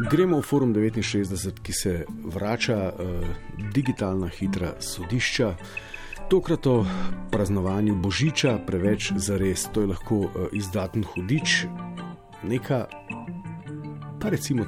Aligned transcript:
Gremo 0.00 0.40
v 0.40 0.44
Forum 0.44 0.72
69, 0.72 1.60
ki 1.62 1.72
se 1.72 2.04
vrača, 2.24 2.88
uh, 2.88 3.26
digitalna 3.72 4.28
hitra 4.28 4.72
sodišča. 4.80 5.54
Tokrat 6.28 6.66
o 6.66 6.86
praznovanju 7.30 7.94
Božiča, 8.00 8.58
preveč 8.66 9.12
za 9.16 9.36
res, 9.36 9.68
to 9.74 9.84
je 9.84 9.86
lahko 9.92 10.16
uh, 10.16 10.48
izdaten 10.52 11.04
hudič, 11.04 11.66
neka, 12.48 12.86
pa 14.20 14.28
recimo, 14.32 14.64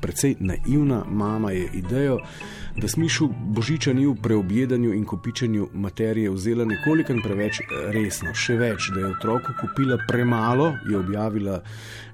precej 0.00 0.36
naivna 0.40 1.04
mama 1.08 1.50
je 1.50 1.70
idejo, 1.72 2.20
da 2.76 2.88
smišu 2.88 3.28
Božiča 3.56 3.96
ni 3.96 4.06
v 4.06 4.14
preobjedanju 4.22 4.92
in 4.94 5.04
kopičenju 5.04 5.70
materije 5.72 6.30
vzela 6.30 6.68
nekoliko 6.68 7.16
preveč 7.24 7.64
resno. 7.88 8.36
Še 8.36 8.60
več, 8.60 8.92
da 8.92 9.00
je 9.00 9.16
otroku 9.16 9.56
kupila 9.60 9.96
premalo, 10.08 10.74
je 10.90 10.98
objavila 10.98 11.62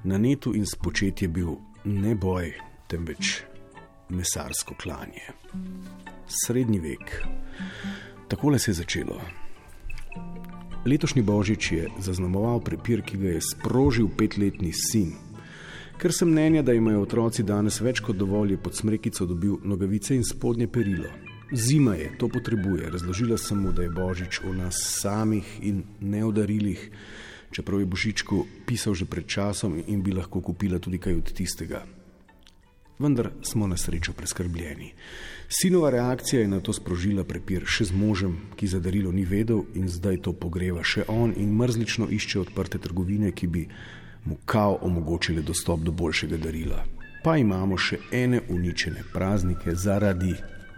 na 0.05 0.19
netu 0.19 0.55
in 0.55 0.67
spočet 0.67 1.23
je 1.23 1.29
bil 1.29 1.57
ne 1.85 2.15
boj, 2.15 2.53
temveč 2.89 3.43
mesarsko 4.09 4.75
klanje. 4.83 5.33
Srednji 6.27 6.79
vek. 6.79 7.23
Takole 8.29 8.59
se 8.59 8.71
je 8.71 8.75
začelo. 8.75 9.21
Letošnji 10.87 11.23
božič 11.23 11.73
je 11.73 11.89
zaznamoval 12.01 12.61
prepir, 12.61 13.03
ki 13.03 13.17
ga 13.17 13.29
je 13.29 13.41
sprožil 13.41 14.09
petletni 14.17 14.73
sin. 14.73 15.15
Ker 15.97 16.13
sem 16.13 16.29
mnenja, 16.29 16.63
da 16.63 16.73
imajo 16.73 17.05
otroci 17.05 17.43
danes 17.43 17.81
več 17.81 18.01
kot 18.05 18.17
dovolj, 18.17 18.53
je 18.53 18.63
pod 18.63 18.77
smrekico 18.77 19.27
dobil 19.27 19.57
nogavice 19.65 20.17
in 20.17 20.25
spodnje 20.25 20.69
perilo. 20.69 21.09
Zima 21.53 21.95
je, 21.95 22.11
to 22.19 22.29
potrebuje. 22.29 22.91
Razložila 22.91 23.39
sem 23.39 23.61
mu, 23.63 23.73
da 23.73 23.83
je 23.83 23.93
božič 23.95 24.41
v 24.45 24.57
nas 24.57 24.81
samih 25.01 25.47
in 25.63 25.85
ne 26.01 26.25
v 26.25 26.33
darilih, 26.33 26.91
čeprav 27.55 27.81
je 27.81 27.87
božičku 27.87 28.47
pisal 28.67 28.99
že 28.99 29.07
pred 29.07 29.31
časom 29.31 29.79
in 29.87 30.03
bi 30.03 30.13
lahko 30.13 30.43
kupila 30.43 30.83
tudi 30.83 30.99
kaj 30.99 31.23
od 31.23 31.31
tistega 31.33 31.87
vendar 32.99 33.31
smo 33.43 33.67
na 33.67 33.77
srečo 33.77 34.13
preskrbljeni. 34.13 34.93
Sinova 35.49 35.91
reakcija 35.91 36.43
je 36.43 36.49
na 36.49 36.61
to 36.61 36.73
sprožila 36.73 37.25
prepir 37.25 37.67
še 37.67 37.85
z 37.91 37.93
možem, 37.93 38.37
ki 38.57 38.67
za 38.67 38.81
darilo 38.81 39.13
ni 39.13 39.25
vedel 39.25 39.65
in 39.75 39.89
zdaj 39.89 40.23
to 40.23 40.33
pogreva 40.33 40.85
še 40.85 41.05
on 41.09 41.35
in 41.37 41.53
mrzlično 41.57 42.09
išče 42.11 42.41
odprte 42.41 42.79
trgovine, 42.79 43.33
ki 43.33 43.47
bi 43.47 43.67
mu 44.25 44.39
kao 44.45 44.79
omogočile 44.83 45.43
dostop 45.43 45.81
do 45.81 45.93
boljšega 45.93 46.37
darila. 46.37 46.85
Pa 47.25 47.37
imamo 47.37 47.77
še 47.77 47.99
ene 48.13 48.41
uničene 48.49 49.05
praznike 49.13 49.75
zaradi 49.75 50.35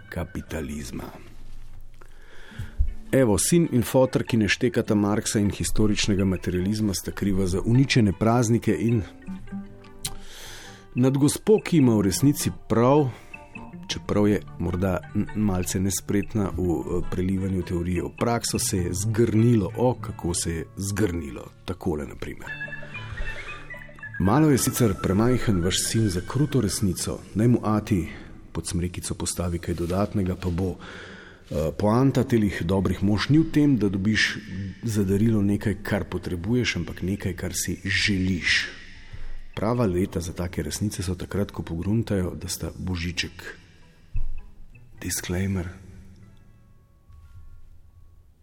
kapitalizma. 0.09 1.26
Evo, 3.11 3.37
sin 3.37 3.67
in 3.71 3.83
fotor, 3.83 4.23
ki 4.23 4.37
ne 4.37 4.47
štekata 4.51 4.95
Marksa 4.95 5.39
in 5.39 5.51
historičnega 5.51 6.25
materializma, 6.25 6.93
sta 6.93 7.11
kriva 7.11 7.47
za 7.47 7.61
uničene 7.65 8.11
praznike 8.19 8.75
in 8.79 9.01
Nad 10.97 11.17
gospo, 11.17 11.59
ki 11.61 11.77
ima 11.77 11.93
v 11.93 12.01
resnici 12.01 12.51
prav, 12.69 13.09
čeprav 13.87 14.27
je 14.27 14.39
morda 14.59 14.97
malce 15.35 15.79
nespretna 15.79 16.49
v 16.57 16.63
eh, 16.63 17.03
prelivanju 17.11 17.61
teorije 17.63 18.03
v 18.03 18.09
prakso, 18.17 18.59
se 18.59 18.77
je 18.77 18.93
zgrnilo, 18.93 19.69
o 19.77 19.93
kako 20.01 20.33
se 20.33 20.51
je 20.51 20.65
zgrnilo. 20.77 21.45
Takole, 21.65 22.07
na 22.07 22.15
primer. 22.15 22.49
Malo 24.19 24.49
je 24.49 24.57
sicer 24.57 24.95
premajhen 25.03 25.61
vaš 25.63 25.83
sin 25.85 26.09
za 26.09 26.21
kruto 26.27 26.61
resnico, 26.61 27.19
naj 27.35 27.47
mu 27.47 27.59
ati 27.63 28.07
pod 28.51 28.67
smrekico 28.67 29.13
postavi 29.13 29.59
kaj 29.59 29.75
dodatnega, 29.75 30.35
pa 30.35 30.49
bo. 30.49 30.75
Eh, 31.47 31.71
poanta 31.71 32.27
teh 32.27 32.59
dobrih 32.59 32.99
mož 32.99 33.31
ni 33.31 33.39
v 33.39 33.47
tem, 33.47 33.79
da 33.79 33.87
dobiš 33.87 34.35
za 34.83 35.07
darilo 35.07 35.39
nekaj, 35.39 35.79
kar 35.79 36.03
potrebuješ, 36.03 36.83
ampak 36.83 36.99
nekaj, 36.99 37.33
kar 37.39 37.55
si 37.55 37.79
želiš. 37.87 38.67
Prava 39.55 39.87
leta 39.87 40.19
za 40.19 40.35
take 40.35 40.59
resnice 40.59 40.99
so 40.99 41.15
takrat, 41.15 41.55
ko 41.55 41.63
pogruntajo, 41.63 42.35
da 42.35 42.51
sta 42.51 42.75
božiček. 42.75 43.55
Disclaimer. 44.99 45.71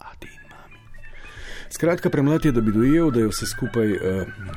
Adi 0.00 0.32
in 0.32 0.48
mami. 0.48 0.80
Skratka, 1.68 2.08
premlad 2.08 2.44
je, 2.44 2.56
da 2.56 2.64
bi 2.64 2.72
dojel, 2.72 3.12
da 3.12 3.20
je 3.20 3.28
vse 3.28 3.46
skupaj 3.52 3.90
uh, 3.92 4.00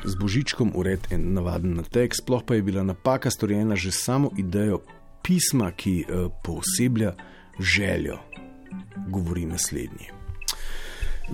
z 0.08 0.14
božičkom 0.16 0.72
ured 0.72 1.04
in 1.12 1.34
navaden 1.36 1.76
na 1.76 1.84
tek, 1.84 2.16
sploh 2.16 2.40
pa 2.40 2.56
je 2.56 2.64
bila 2.64 2.80
napaka 2.80 3.28
storjena 3.30 3.76
že 3.76 3.92
samo 3.92 4.32
idejo 4.40 4.80
pisma, 5.20 5.68
ki 5.76 6.08
uh, 6.08 6.32
pooseblja 6.40 7.12
željo. 7.60 8.18
Govori 9.08 9.46
naslednji. 9.46 10.18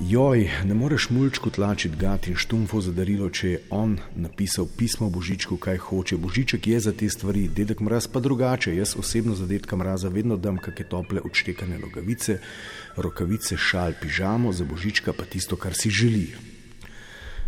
Joj, 0.01 0.51
ne 0.65 0.75
moreš 0.75 1.11
mulčku 1.11 1.51
tlačiti 1.51 1.97
gat 1.97 2.27
in 2.27 2.35
štumfo 2.37 2.81
za 2.81 2.93
darilo, 2.93 3.29
če 3.31 3.51
je 3.51 3.61
on 3.71 3.99
napisal 4.17 4.67
pismo 4.77 5.07
Božičku, 5.11 5.57
kaj 5.57 5.77
hoče. 5.77 6.17
Božiček 6.17 6.67
je 6.67 6.81
za 6.81 6.93
te 6.93 7.09
stvari, 7.09 7.47
dedek 7.49 7.81
mraz 7.81 8.09
pa 8.11 8.21
drugače. 8.21 8.75
Jaz 8.77 8.97
osebno 8.99 9.35
za 9.35 9.47
dedka 9.47 9.77
mraza 9.77 10.09
vedno 10.09 10.37
dam 10.37 10.59
kakšne 10.59 10.89
tople 10.91 11.21
odštekane 11.21 11.79
nogavice, 11.79 12.41
rokavice, 12.97 13.57
šal, 13.57 13.95
pižamo, 14.03 14.53
za 14.53 14.65
Božička 14.65 15.13
pa 15.13 15.25
tisto, 15.25 15.57
kar 15.57 15.79
si 15.79 15.91
želi. 15.91 16.54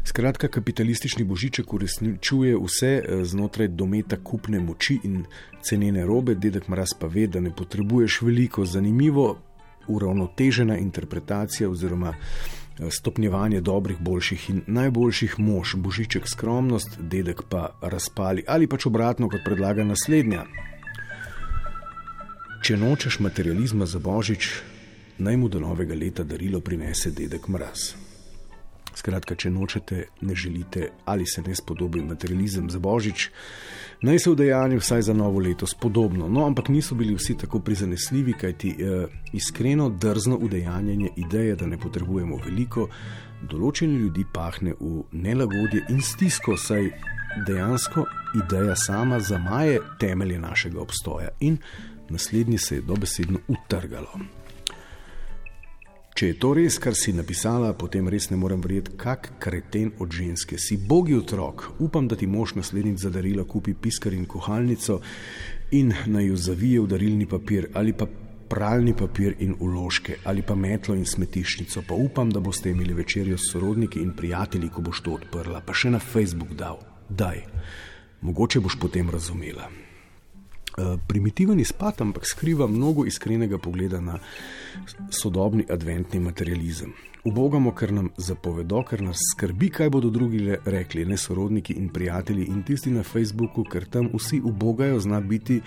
Skratka, 0.07 0.49
kapitalistični 0.49 1.25
božiček 1.25 1.73
uresničuje 1.75 2.57
vse 2.57 2.91
eh, 2.97 3.25
znotraj 3.25 3.69
dometa 3.69 4.17
kupne 4.23 4.61
moči 4.61 5.01
in 5.05 5.25
cenene 5.63 6.05
robe, 6.07 6.35
dedek 6.35 6.69
mraz 6.69 6.95
pa 7.01 7.07
ve, 7.07 7.27
da 7.27 7.41
ne 7.41 7.51
potrebuješ 7.51 8.21
veliko. 8.23 8.65
Zanimivo 8.65 9.39
uravnotežena 9.89 10.79
interpretacija 10.79 11.71
oziroma 11.71 12.15
eh, 12.15 12.91
stopnjevanje 12.91 13.61
dobrih, 13.61 13.99
boljših 13.99 14.51
in 14.51 14.63
najboljših 14.67 15.39
mož, 15.39 15.75
božiček 15.75 16.31
skromnost, 16.31 17.01
dedek 17.01 17.43
pa 17.51 17.75
razpali 17.83 18.45
ali 18.47 18.67
pač 18.67 18.87
obratno, 18.87 19.29
kot 19.29 19.43
predlaga 19.45 19.85
naslednja. 19.85 20.47
Če 22.63 22.77
nočeš 22.77 23.19
materializma 23.19 23.87
za 23.87 23.99
božič, 23.99 24.55
naj 25.19 25.37
mu 25.37 25.49
do 25.49 25.61
novega 25.61 25.95
leta 25.95 26.23
darilo 26.23 26.61
prinese 26.61 27.11
dedek 27.11 27.49
mraz. 27.49 28.06
Skratka, 28.97 29.35
če 29.37 29.51
nočete, 29.53 30.05
ne 30.21 30.35
želite 30.35 30.89
ali 31.05 31.27
se 31.27 31.43
ne 31.43 31.55
spodobi 31.55 32.01
materializem 32.01 32.71
za 32.71 32.79
božič, 32.79 33.29
naj 34.03 34.19
se 34.19 34.31
v 34.31 34.39
dejanju 34.41 34.79
vsaj 34.81 35.03
za 35.03 35.15
novo 35.15 35.41
leto 35.41 35.67
spodobno. 35.67 36.29
No, 36.29 36.47
ampak 36.47 36.69
niso 36.69 36.95
bili 36.95 37.15
vsi 37.15 37.37
tako 37.39 37.61
prizanesljivi, 37.61 38.33
kajti 38.33 38.71
eh, 38.71 39.07
iskreno 39.33 39.89
drzno 39.91 40.37
udejanjanje 40.37 41.11
ideje, 41.17 41.57
da 41.57 41.67
ne 41.67 41.79
potrebujemo 41.79 42.41
veliko, 42.45 42.89
določeni 43.43 44.01
ljudi 44.01 44.25
pahne 44.33 44.73
v 44.81 45.03
nelagodje 45.13 45.85
in 45.93 46.01
stisko, 46.01 46.57
saj 46.57 46.89
dejansko 47.47 48.07
ideja 48.41 48.77
sama 48.77 49.21
zamaje 49.21 49.81
temelje 50.01 50.39
našega 50.39 50.81
obstoja 50.81 51.29
in 51.41 51.59
naslednji 52.09 52.59
se 52.59 52.81
je 52.81 52.83
dobesedno 52.83 53.39
utrgalo. 53.49 54.21
Če 56.17 56.31
je 56.31 56.35
to 56.41 56.55
res, 56.57 56.79
kar 56.81 56.95
si 56.97 57.13
napisala, 57.13 57.75
potem 57.77 58.07
res 58.09 58.31
ne 58.31 58.39
morem 58.41 58.63
verjeti, 58.65 58.95
kak 58.97 59.35
kreten 59.37 59.91
od 60.01 60.15
ženske 60.17 60.57
si. 60.57 60.79
Bogi 60.81 61.13
otrok, 61.13 61.67
upam, 61.85 62.07
da 62.09 62.17
ti 62.17 62.25
mož 62.25 62.55
naslednjič 62.57 63.03
za 63.03 63.11
darilo 63.13 63.45
kupi 63.45 63.75
piskar 63.77 64.17
in 64.17 64.25
kuhalnico 64.25 65.03
in 65.77 65.93
naj 66.09 66.25
jo 66.31 66.39
zavije 66.41 66.81
v 66.81 66.89
darilni 66.89 67.27
papir 67.29 67.69
ali 67.77 67.93
pa 67.93 68.09
pralni 68.49 68.95
papir 68.97 69.37
in 69.45 69.59
uložke 69.61 70.17
ali 70.25 70.41
pa 70.41 70.57
metlo 70.57 70.97
in 70.97 71.05
smetišnico. 71.05 71.85
Pa 71.85 72.01
upam, 72.01 72.33
da 72.33 72.41
boste 72.41 72.73
imeli 72.73 72.97
večerjo 72.97 73.37
s 73.37 73.53
sorodniki 73.53 74.01
in 74.01 74.15
prijatelji, 74.17 74.73
ko 74.73 74.87
boš 74.89 75.03
to 75.05 75.19
odprla, 75.21 75.61
pa 75.61 75.77
še 75.77 75.93
na 75.93 76.01
Facebook 76.01 76.57
dal. 76.57 76.81
Daj, 77.13 77.45
mogoče 78.25 78.65
boš 78.65 78.81
potem 78.81 79.13
razumela. 79.13 79.69
Eh, 80.79 80.99
primitiven 81.07 81.61
izpad, 81.61 81.95
ampak 81.99 82.27
skriva 82.27 82.67
mnogo 82.67 83.07
iskrenega 83.07 83.59
pogleda 83.59 84.01
na 84.01 84.19
sodobni 85.11 85.65
adventni 85.71 86.21
materializem. 86.21 86.93
Ubogamo, 87.25 87.73
ker 87.73 87.93
nam 87.93 88.11
zapovedo, 88.17 88.83
ker 88.85 89.01
nas 89.03 89.17
skrbi, 89.33 89.71
kaj 89.71 89.89
bodo 89.91 90.11
drugi 90.11 90.57
rekli, 90.65 91.05
ne 91.05 91.17
sorodniki 91.17 91.73
in 91.73 91.89
prijatelji 91.89 92.45
in 92.45 92.63
tisti 92.63 92.91
na 92.91 93.03
Facebooku, 93.03 93.65
ker 93.65 93.87
tam 93.89 94.11
vsi 94.13 94.41
ubogajo, 94.45 95.01
zna 95.01 95.21
biti, 95.21 95.61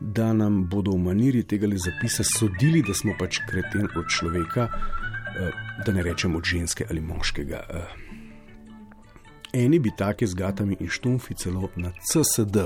da 0.00 0.32
nam 0.32 0.64
bodo 0.68 0.90
v 0.90 0.98
maniri 0.98 1.42
tega 1.42 1.70
zapisa 1.76 2.26
sodili, 2.26 2.82
da 2.82 2.94
smo 2.94 3.14
pač 3.18 3.38
kreten 3.46 3.86
od 3.96 4.10
človeka, 4.10 4.66
eh, 4.66 5.50
da 5.86 5.92
ne 5.92 6.02
rečem 6.02 6.36
od 6.36 6.44
ženske 6.44 6.86
ali 6.90 7.00
moškega. 7.00 7.62
Eh. 7.70 7.86
Eni 9.52 9.78
bi 9.78 9.94
take 9.96 10.26
z 10.26 10.34
gatami 10.34 10.76
in 10.80 10.88
štumfi 10.88 11.34
celo 11.34 11.70
na 11.76 11.92
CSD. 12.02 12.56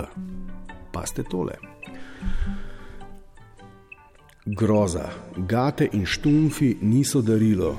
Pa 0.93 1.07
ste 1.07 1.23
tole. 1.23 1.61
Groza, 4.47 5.11
gate 5.37 5.89
in 5.93 6.07
štumfi 6.07 6.77
niso 6.83 7.23
darilo. 7.23 7.77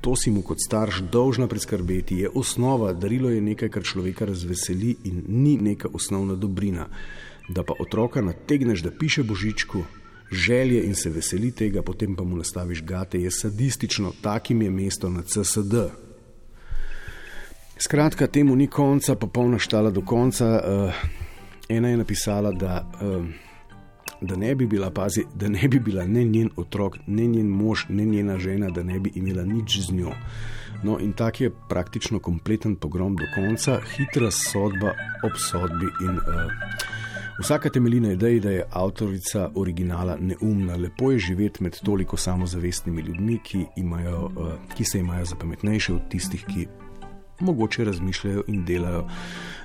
To 0.00 0.16
si 0.16 0.30
mu 0.30 0.42
kot 0.42 0.60
starš 0.60 1.00
dolžna 1.12 1.48
priskrbeti, 1.48 2.16
je 2.16 2.30
osnova, 2.34 2.92
darilo 2.92 3.30
je 3.30 3.40
nekaj, 3.40 3.68
kar 3.68 3.82
človeka 3.82 4.24
razveseli 4.24 4.96
in 5.04 5.22
ni 5.28 5.56
neka 5.58 5.88
osnovna 5.92 6.34
dobrina. 6.34 6.86
Da 7.48 7.62
pa 7.62 7.74
otroka 7.80 8.22
nategneš, 8.22 8.82
da 8.82 8.90
piše 8.90 9.22
božičku, 9.22 9.82
želje 10.30 10.84
in 10.84 10.94
se 10.94 11.10
veseli 11.10 11.50
tega, 11.50 11.82
potem 11.82 12.16
pa 12.16 12.24
mu 12.24 12.36
nastaviš 12.36 12.82
gate, 12.84 13.20
je 13.20 13.30
sadistično, 13.30 14.12
takim 14.22 14.62
je 14.62 14.70
mesto 14.70 15.10
na 15.10 15.22
CSD. 15.22 15.74
Skratka, 17.78 18.26
temu 18.26 18.56
ni 18.56 18.66
konca, 18.66 19.14
popolna 19.14 19.58
štala 19.58 19.90
do 19.90 20.00
konca. 20.00 20.60
Uh, 20.64 20.94
ena 21.68 21.88
je 21.88 21.96
napisala, 21.96 22.52
da, 22.52 22.90
um, 23.02 23.32
da, 24.20 24.36
ne 24.36 24.54
bi 24.54 24.66
bila, 24.66 24.90
pazi, 24.90 25.24
da 25.34 25.48
ne 25.48 25.68
bi 25.68 25.80
bila 25.80 26.06
ne 26.06 26.24
njen 26.24 26.50
otrok, 26.56 26.96
ne 27.06 27.26
njen 27.26 27.48
mož, 27.48 27.86
ne 27.88 28.04
njena 28.04 28.38
žena, 28.38 28.70
da 28.70 28.82
ne 28.82 29.00
bi 29.00 29.12
imela 29.14 29.44
nič 29.44 29.80
z 29.80 29.92
njo. 29.92 30.12
No, 30.84 30.98
in 31.00 31.12
tak 31.12 31.40
je 31.40 31.50
praktično 31.68 32.18
kompleten 32.18 32.76
pogrom 32.76 33.16
do 33.16 33.24
konca, 33.34 33.80
hitra 33.96 34.30
sodba 34.30 34.92
ob 35.24 35.32
sodbi. 35.50 35.88
In, 36.04 36.18
uh, 36.18 36.52
vsaka 37.40 37.70
temelji 37.70 38.00
na 38.00 38.12
ideji, 38.12 38.40
da 38.40 38.50
je 38.50 38.66
avtorica 38.70 39.50
originala 39.54 40.16
neumna. 40.20 40.76
Lepo 40.76 41.12
je 41.12 41.18
živeti 41.18 41.62
med 41.62 41.80
toliko 41.84 42.16
samozavestnimi 42.16 43.02
ljudmi, 43.02 43.38
ki, 43.44 43.64
imajo, 43.76 44.24
uh, 44.24 44.52
ki 44.76 44.84
se 44.84 44.98
imajo 44.98 45.24
za 45.24 45.36
pametnejše 45.36 45.94
od 45.94 46.08
tistih, 46.08 46.44
ki 46.44 46.66
mogoče 47.40 47.84
razmišljajo 47.84 48.44
in 48.48 48.64
delajo 48.64 49.06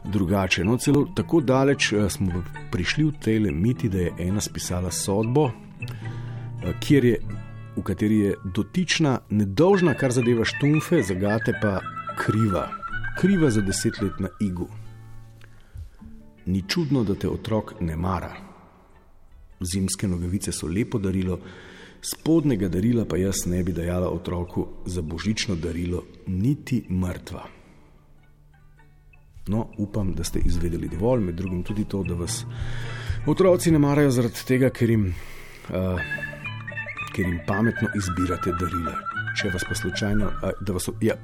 drugače. 0.03 0.63
No, 0.63 0.77
celo 0.77 1.06
tako 1.15 1.41
daleč 1.41 1.91
uh, 1.91 2.09
smo 2.12 2.44
prišli 2.71 3.03
v 3.03 3.13
tej 3.23 3.39
lemiti, 3.39 3.89
da 3.89 3.97
je 3.97 4.13
ena 4.19 4.41
spisala 4.41 4.91
sodbo, 4.91 5.45
uh, 5.45 5.53
kjer 6.79 7.06
je 7.06 7.18
v 7.75 7.83
kateri 7.83 8.18
je 8.18 8.35
dotična 8.44 9.19
nedolžna, 9.29 9.94
kar 9.94 10.12
zadeva 10.12 10.45
štumfe, 10.45 11.01
zagate 11.03 11.53
pa 11.62 11.79
kriva, 12.19 12.68
kriva 13.19 13.50
za 13.50 13.62
deset 13.62 14.01
let 14.01 14.19
na 14.19 14.29
igu. 14.39 14.68
Ni 16.45 16.63
čudno, 16.68 17.03
da 17.03 17.15
te 17.15 17.29
otrok 17.29 17.73
ne 17.79 17.95
mara. 17.95 18.33
Zimske 19.62 20.07
nogavice 20.07 20.51
so 20.51 20.68
lepo 20.68 21.00
darilo, 21.00 21.39
spodnega 22.01 22.68
darila 22.68 23.06
pa 23.06 23.18
jaz 23.18 23.45
ne 23.45 23.63
bi 23.63 23.73
dajala 23.73 24.09
otroku 24.09 24.68
za 24.85 25.01
božično 25.01 25.56
darilo, 25.56 26.03
niti 26.27 26.83
mrtva. 26.89 27.61
No, 29.48 29.68
upam, 29.78 30.14
da 30.14 30.24
ste 30.24 30.40
izvedeli 30.46 30.90
dovolj, 30.90 31.24
med 31.26 31.36
drugim 31.36 31.64
tudi 31.64 31.86
to, 31.90 32.04
da 32.04 32.14
vas 32.14 32.44
otroci 33.28 33.72
ne 33.72 33.80
marajo 33.80 34.12
zaradi 34.12 34.46
tega, 34.48 34.70
ker 34.70 34.90
jim. 34.90 35.08
Uh, 35.70 35.98
ker 37.12 37.28
jim 37.28 37.40
pametno 37.48 37.90
izbirate 37.96 38.54
darila. 38.60 38.96
Če 39.38 39.52
vas 39.54 39.64
pa 39.68 39.76
slučajno, 39.76 40.30
da 40.60 40.74
vas, 40.76 40.90
ja, 41.04 41.16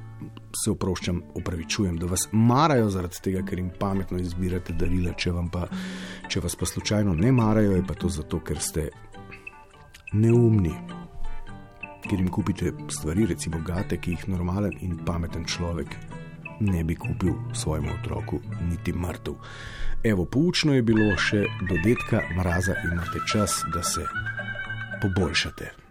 se 0.56 0.72
oproščam, 0.72 1.20
upravičujem, 1.36 1.98
da 2.00 2.08
vas 2.08 2.26
marajo 2.32 2.88
zaradi 2.92 3.20
tega, 3.24 3.42
ker 3.48 3.60
jim 3.60 3.68
pametno 3.80 4.20
izbirate 4.20 4.76
darila, 4.78 5.12
če, 5.16 5.34
pa, 5.52 5.66
če 6.28 6.44
vas 6.44 6.56
pa 6.56 6.68
slučajno 6.68 7.16
ne 7.18 7.32
marajo, 7.36 7.76
je 7.76 7.84
pa 7.88 7.96
to 7.98 8.08
zato, 8.12 8.40
ker 8.44 8.60
ste 8.64 8.88
neumni. 10.16 10.72
Ker 12.08 12.16
jim 12.16 12.30
kupite 12.32 12.72
stvari, 12.94 13.26
recimo 13.28 13.60
gate, 13.64 13.98
ki 14.00 14.16
jih 14.16 14.28
normalen 14.32 14.78
in 14.84 14.96
pameten 15.04 15.44
človek 15.48 15.96
ne 16.60 16.84
bi 16.84 16.96
kupil 16.96 17.32
svojemu 17.54 17.88
otroku, 18.02 18.40
niti 18.70 18.92
mrtev. 18.92 19.34
Evo, 20.04 20.24
poučno 20.24 20.74
je 20.74 20.82
bilo 20.82 21.16
še 21.16 21.42
do 21.68 21.76
detka 21.84 22.22
mraza, 22.36 22.74
imate 22.92 23.18
čas, 23.32 23.62
da 23.74 23.82
se 23.82 24.06
poboljšate. 25.02 25.87